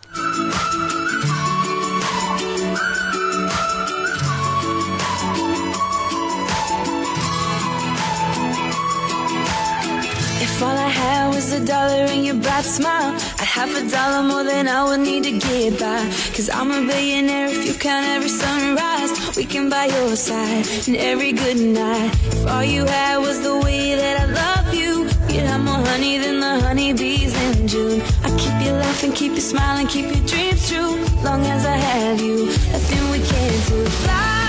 [11.67, 15.33] Dollar in your bright smile, I'd have a dollar more than I would need to
[15.33, 16.01] get by.
[16.35, 19.37] Cause I'm a billionaire if you count every sunrise.
[19.37, 22.13] We can buy your side and every good night.
[22.33, 26.19] If all you had was the way that I love you, you'd have more honey
[26.19, 28.01] than the honeybees in June.
[28.23, 30.95] I keep you laughing, keep you smiling, keep your dreams true.
[31.25, 33.85] Long as I have you, nothing we can't do.
[34.03, 34.46] Fly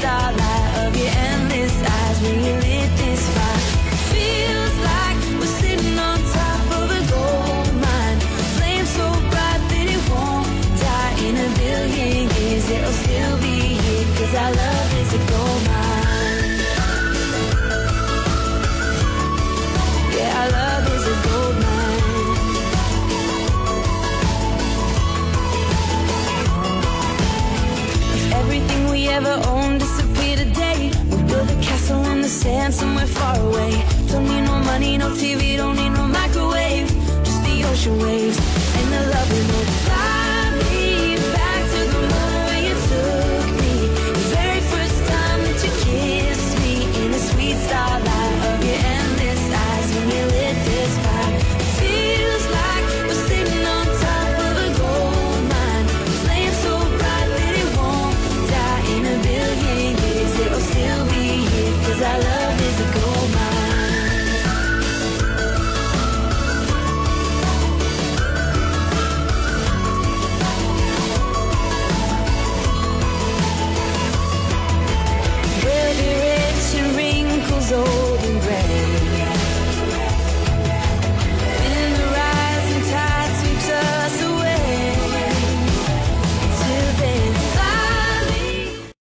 [0.00, 0.49] starlight